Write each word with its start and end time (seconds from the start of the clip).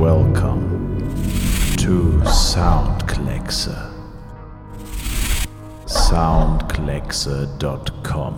welcome 0.00 0.98
to 1.76 2.20
Soundkleckse. 2.24 3.68
Soundkleckse.com 5.84 8.34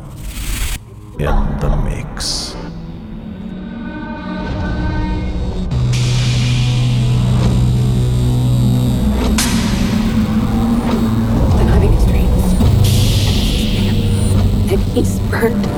in 1.21 1.59
the 1.61 1.71
mix. 1.85 2.57
He's 14.95 15.21
burned. 15.31 15.72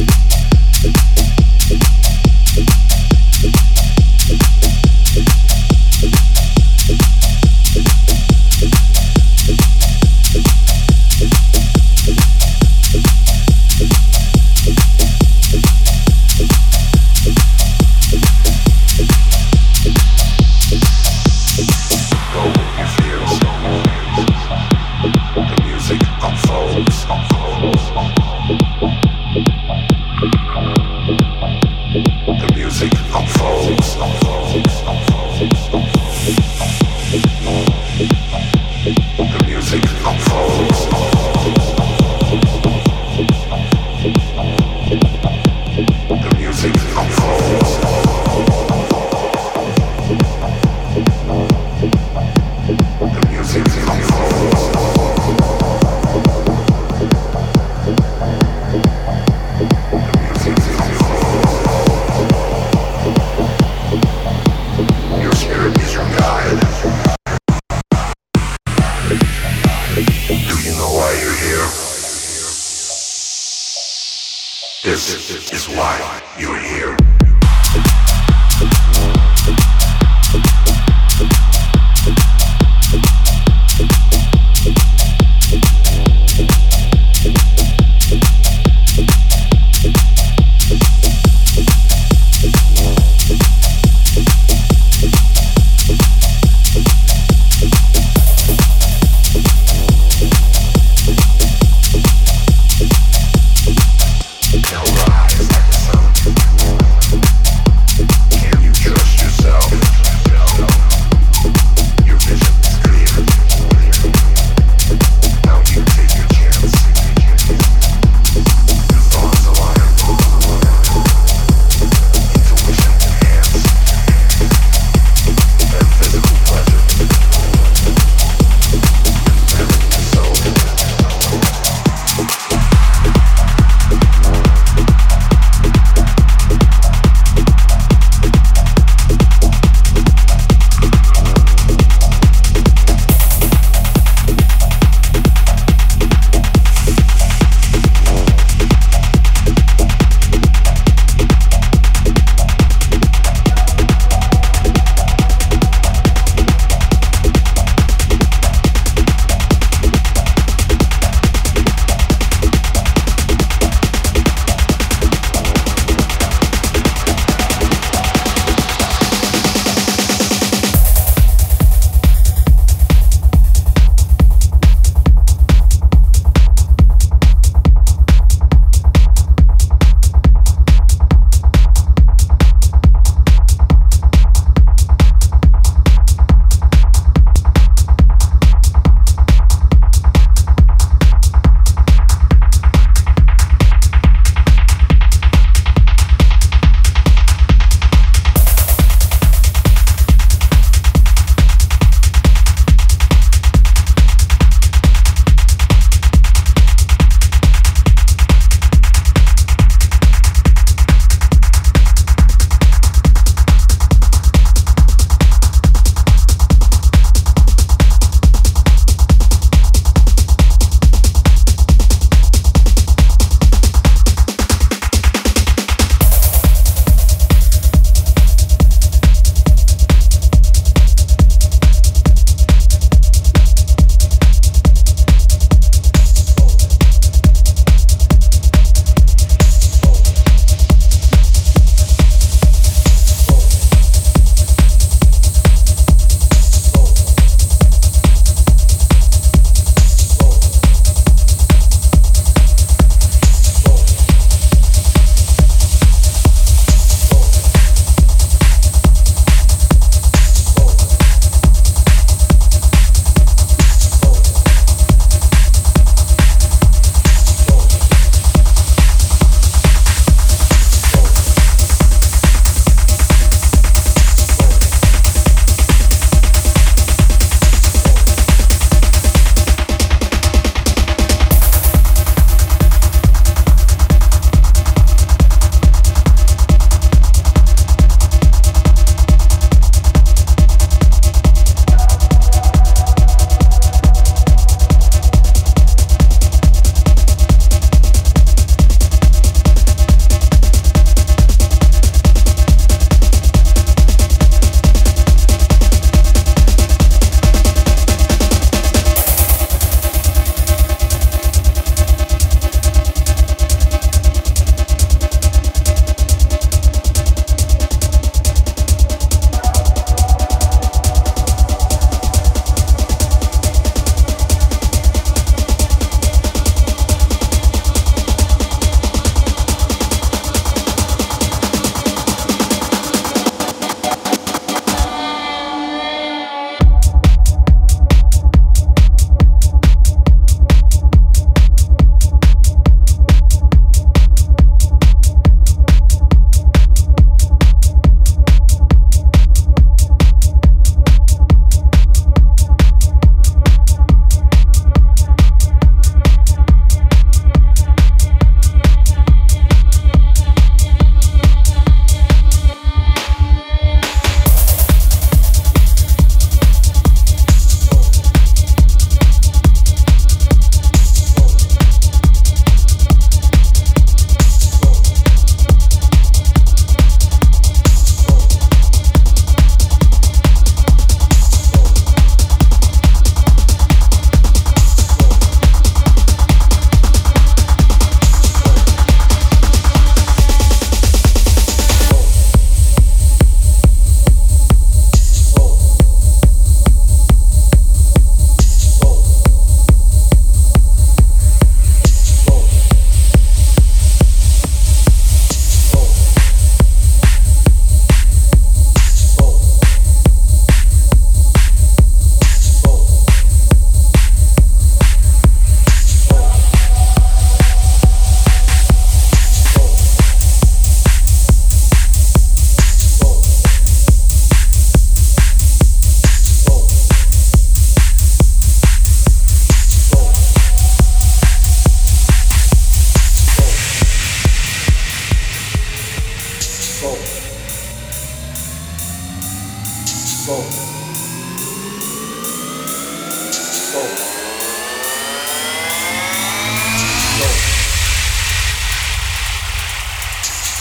Thank 0.00 0.14
you. 5.50 5.59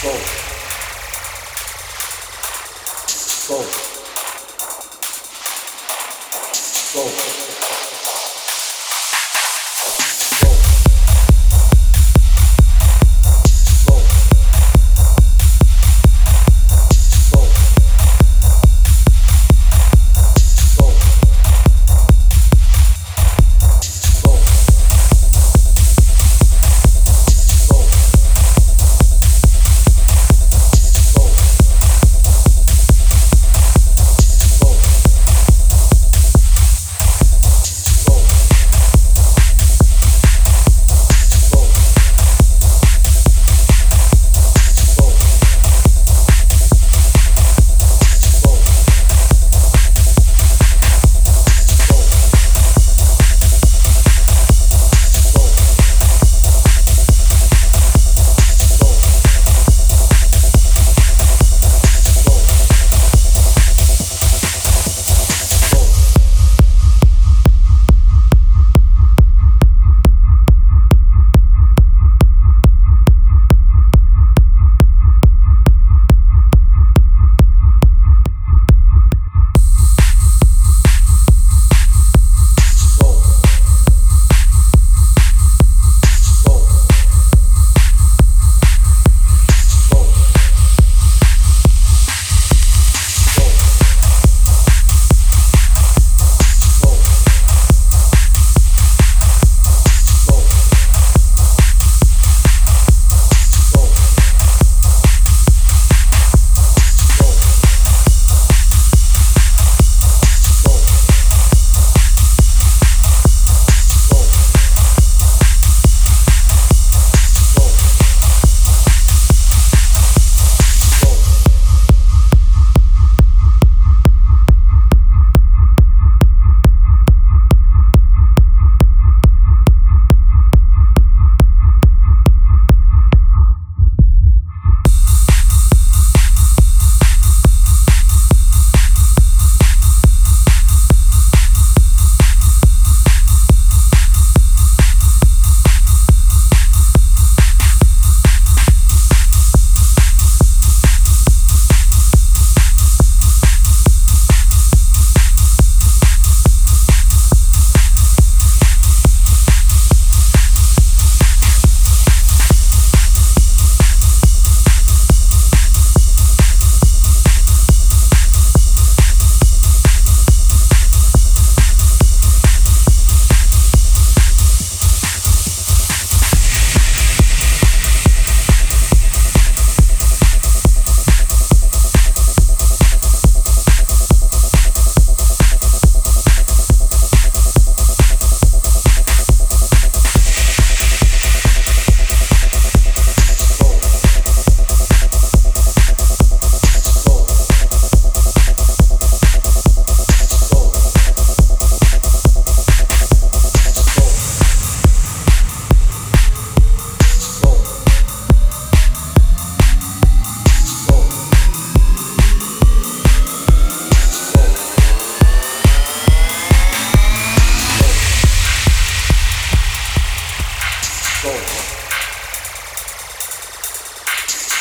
Let's 0.02 0.34
go. 0.34 0.39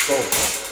What, 0.09 0.68